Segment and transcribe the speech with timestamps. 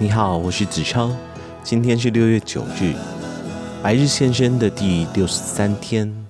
[0.00, 1.10] 你好，我是子超。
[1.64, 2.94] 今天是六月九日，
[3.82, 6.24] 白日现身的第六十三天。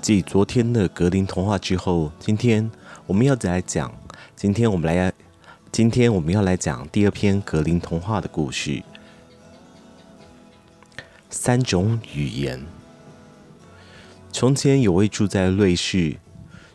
[0.00, 2.70] 继昨天的格林童话之后，今天
[3.04, 3.92] 我们要再来讲。
[4.36, 5.12] 今天我们来，
[5.72, 8.80] 今天我们要来讲第二篇格林童话的故事。
[11.28, 12.62] 三种语言。
[14.30, 16.18] 从前有位住在瑞士，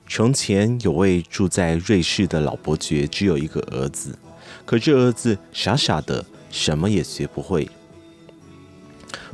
[0.10, 4.20] 从前有位住在瑞士的老伯爵，只有一个儿子。
[4.66, 7.70] 可这儿子傻傻的，什么也学不会。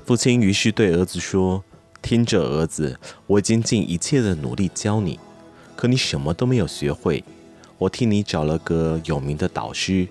[0.05, 1.63] 父亲于是对儿子说。
[2.05, 5.17] 听着，儿子，我已经尽一切的努力教你，
[5.73, 7.23] 可你什么都没有学会。
[7.77, 10.09] 我替你找了个有名的导师，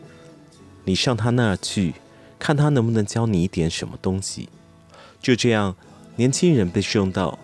[0.84, 1.92] 你上他那儿去，
[2.38, 4.48] 看他能不能教你一点什么东西。
[5.20, 5.76] 就这样，
[6.16, 7.38] 年轻人被送到，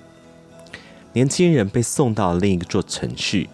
[1.12, 3.46] 年轻人被送到另一座城市，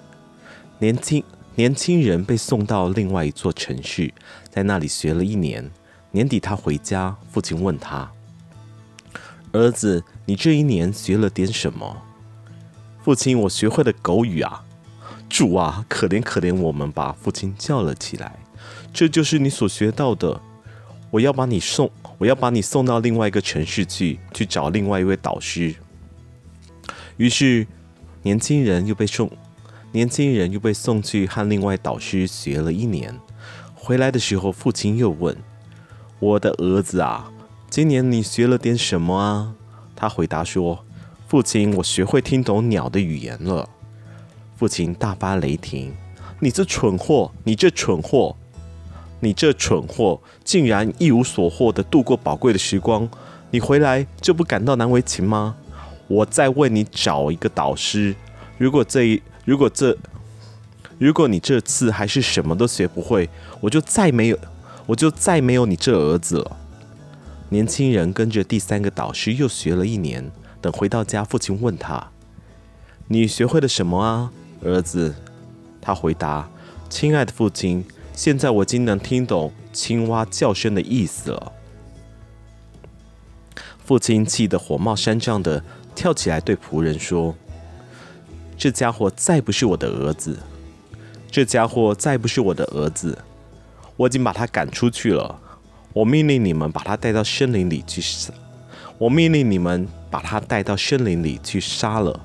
[0.79, 1.25] 年轻
[1.57, 4.13] 年轻人被送到另外一座城市，
[4.51, 5.71] 在那里学了一年。
[6.11, 8.11] 年底他回家，父亲问他。
[9.53, 12.03] 儿子，你这一年学了点什么？
[13.05, 14.65] 父亲，我学会了狗语啊！
[15.29, 17.17] 主啊，可怜可怜我们吧！
[17.21, 18.37] 父亲叫了起来。
[18.93, 20.41] 这就是你所学到的。
[21.11, 25.75] 我要把你送，我要把你送到另外一个城市去，去找另外一位导师。
[27.17, 27.67] 于是，
[28.23, 29.31] 年轻人又被送，
[29.95, 33.15] 年轻人又被送去和另外导师学了一年。
[33.77, 35.37] 回来的时候，父亲又问
[36.19, 37.31] ：“我的儿子啊！”
[37.71, 39.55] 今年你学了点什么啊？
[39.95, 40.85] 他回答说
[41.29, 43.69] ：“父亲，我学会听懂鸟的语言了。”
[44.59, 45.95] 父亲大发雷霆
[46.43, 47.31] ：“你这蠢货！
[47.45, 48.35] 你这蠢货！
[49.21, 50.21] 你这蠢货！
[50.43, 53.09] 竟然一无所获地度过宝贵的时光！
[53.53, 55.55] 你回来就不感到难为情吗？
[56.09, 58.17] 我再为你找一个导师。
[58.59, 59.97] 如果这一，如果这，
[60.99, 63.29] 如果你这次还是什么都学不会，
[63.61, 64.39] 我就再没有，
[64.87, 66.57] 我就再没有你这儿子了。”
[67.51, 70.31] 年轻人跟着第三个导师又学了一年。
[70.61, 72.11] 等回到家，父亲问他
[73.09, 74.33] ：“你学会了什么啊，
[74.63, 75.15] 儿子？”
[75.79, 76.49] 他回答
[76.89, 77.85] ：“亲爱的父亲，
[78.15, 81.53] 现在我已经能听懂青蛙叫声的意思了。”
[83.85, 85.63] 父亲气得火冒三丈的
[85.95, 87.35] 跳起来，对仆人说
[88.57, 90.39] ：“这家伙再不是我的儿子，
[91.31, 93.19] 这家伙再不是我的儿子，
[93.97, 95.41] 我已经把他赶出去了。”
[95.95, 98.35] 我命令你们把他带到森林里去杀。
[98.99, 102.21] 我命令你们把他带到森林里去杀了。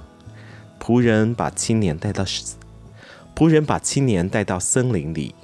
[0.80, 2.26] 仆人把青年带到，
[3.36, 5.36] 仆人把青年带到森林里。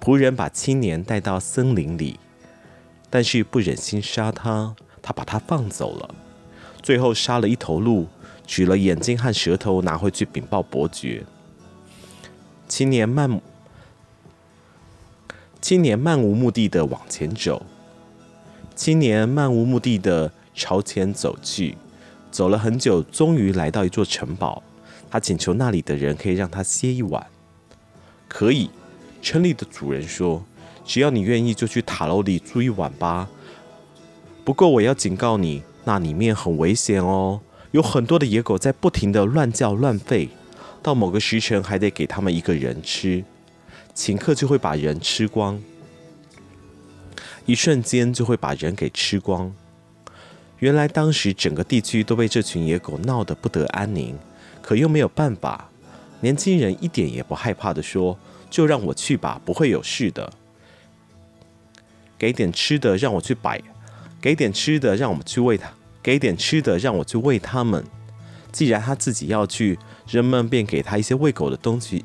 [0.00, 2.20] 仆人把青年带到森林里，
[3.10, 6.14] 但是不忍心杀他，他把他放走了。
[6.80, 8.06] 最后杀了一头鹿，
[8.52, 11.24] 取了眼睛和舌头拿回去禀报伯爵。
[12.68, 13.40] 青年漫。
[15.58, 17.64] 青年漫无目的的往前走，
[18.74, 21.78] 青年漫无目的的朝前走去，
[22.30, 24.62] 走了很久，终于来到一座城堡。
[25.10, 27.26] 他请求那里的人可以让他歇一晚。
[28.28, 28.68] 可以，
[29.22, 30.44] 城里的主人说
[30.84, 33.30] ：“只要你愿意，就去塔楼里住一晚吧。
[34.44, 37.40] 不过我要警告你，那里面很危险哦，
[37.72, 40.28] 有很多的野狗在不停地乱叫乱吠，
[40.82, 43.24] 到某个时辰还得给他们一个人吃。”
[43.94, 45.62] 请客就会把人吃光，
[47.44, 49.52] 一瞬间就会把人给吃光。
[50.60, 54.18] 原来当时整个地区都被这群野狗闹得不得安宁，
[54.62, 55.68] 可又没有办法。
[56.20, 58.18] 年轻人一点也不害怕地说
[58.48, 60.32] ：“就让我去吧，不会有事的。
[62.16, 63.60] 给点吃的让我去摆，
[64.22, 65.70] 给点吃的让我们去喂它，
[66.02, 67.84] 给点吃的让我去喂它们。
[68.50, 72.04] 既然他自己要去，人们便给他一些喂狗的东西。”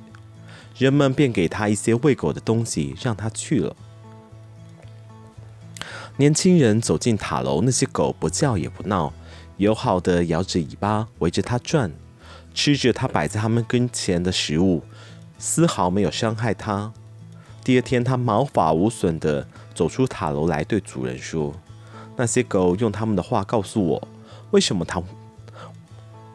[0.77, 3.75] 人们便给他一些喂狗的东西，让他去了。
[6.17, 9.11] 年轻人走进塔楼，那些狗不叫也不闹，
[9.57, 11.91] 友好的摇着尾巴围着他转，
[12.53, 14.83] 吃着他摆在他们跟前的食物，
[15.39, 16.93] 丝毫没有伤害他。
[17.63, 21.55] 第二天，他毛发无损的走出塔楼来，对主人说
[22.17, 24.07] ：“那些狗用他们的话告诉我，
[24.51, 25.01] 为什么他……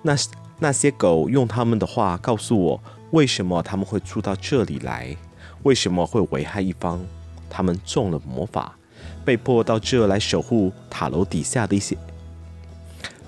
[0.01, 0.17] 那
[0.59, 2.81] 那些狗用他们的话告诉我。”
[3.13, 5.15] 为什么他们会住到这里来？
[5.65, 6.99] 为什么会危害一方？
[7.51, 8.75] 他们中了魔法，
[9.23, 11.95] 被迫到这来守护塔楼底下的一些，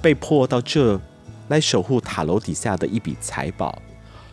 [0.00, 0.98] 被迫到这
[1.48, 3.82] 来守护塔楼底下的一笔财宝。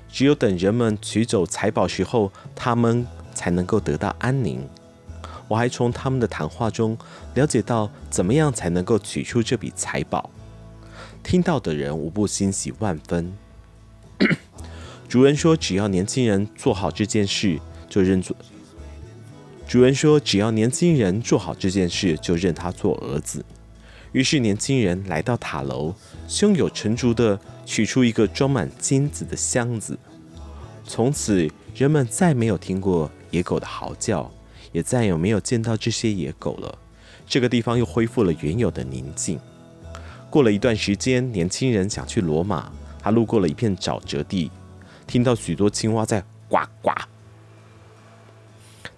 [0.09, 4.65] 只有等人们取走财宝时候，他们才能够得到安宁。
[5.51, 6.97] 我还从他们的谈话中
[7.33, 10.29] 了解到，怎么样才能够取出这笔财宝。
[11.23, 13.33] 听到的人无不欣喜万分。
[15.09, 17.59] 主人说：“只要年轻人做好这件事，
[17.89, 18.33] 就认作。”
[19.67, 23.43] 主人说，只要年轻人做好这件事，就认他做儿子。
[24.13, 25.93] 于是年轻人来到塔楼，
[26.29, 29.99] 胸有成竹地取出一个装满金子的箱子。
[30.85, 34.31] 从此，人们再没有听过野狗的嚎叫，
[34.71, 36.77] 也再也没有见到这些野狗了。
[37.27, 39.39] 这个地方又恢复了原有的宁静。
[40.29, 44.49] 过了一段时间，年轻人想去罗马，他路过了一片沼泽地，
[45.05, 46.91] 听到许多青蛙在呱呱。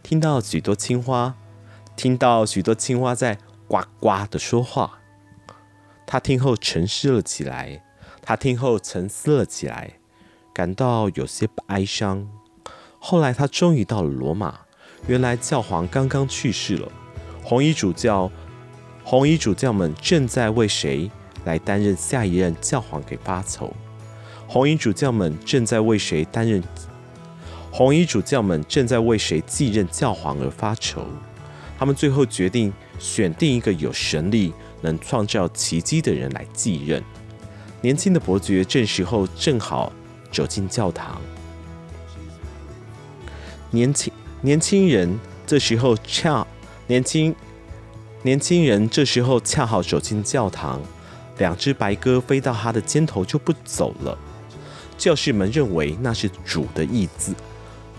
[0.02, 1.34] 听到许多青蛙，
[1.96, 3.38] 听到许多青蛙在
[3.68, 5.00] 呱呱地说话。
[6.06, 7.84] 他听后沉思了起来，
[8.22, 9.94] 他听后沉思了起来，
[10.54, 12.30] 感到有些哀伤。
[13.00, 14.60] 后来他终于到了罗马，
[15.08, 16.92] 原来教皇刚刚去世了。
[17.44, 18.32] 红衣主教，
[19.04, 21.12] 红衣主教们正在为谁
[21.46, 23.74] 来担任下一任教皇给发愁。
[24.48, 26.64] 红衣主教们正在为谁担任？
[27.72, 31.06] 红衣主教们正在为谁继任教皇而发愁。
[31.78, 37.04] 他们最后决定选定一个有神力、能创造奇迹的人来继任。
[37.82, 39.92] 年轻的伯爵这时候正好
[40.32, 41.20] 走进教堂。
[43.72, 44.14] 年轻
[44.46, 45.18] 年轻人
[45.48, 46.46] 这时候恰
[46.88, 47.34] 年轻
[48.24, 50.82] 年轻人这时候恰好走进教堂，
[51.38, 54.18] 两只白鸽飞到他的肩头就不走了。
[54.98, 57.34] 教士们认为那是主的意志。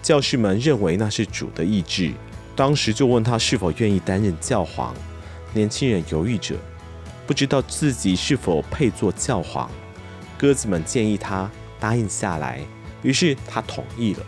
[0.02, 2.12] 教士们认为那是主的意志，
[2.54, 4.94] 当时就问他是否愿意担任教皇。
[5.54, 6.56] 年轻人犹豫着，
[7.26, 9.70] 不知道自己是否配做教皇。
[10.36, 11.50] 鸽子们建议他
[11.80, 12.60] 答应下来，
[13.02, 14.20] 于是他同意了。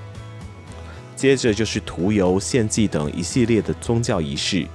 [1.17, 4.67] 接着就是涂油、献祭等一系列的宗教仪式。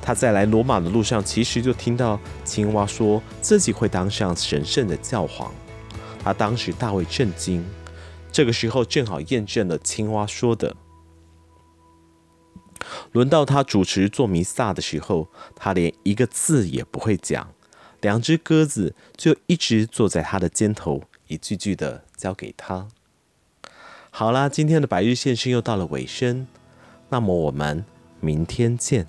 [0.00, 5.52] 他在来罗马的路上，其实就听到青蛙说自己会当上神圣的教皇。
[6.22, 7.64] 他当时大为震惊。
[8.32, 10.76] 这个时候正好验证了青蛙说的。
[13.12, 17.52] 轮到他主持做弥撒的时候，他连一个字也不会讲，
[18.00, 22.88] 两只鸽子就一直坐在他的肩头，一句句的交给他。
[24.12, 26.46] 好啦，今天的白日献身又到了尾声，
[27.08, 27.84] 那么我们
[28.20, 29.06] 明天见。